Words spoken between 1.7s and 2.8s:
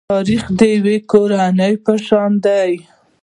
په شان دی.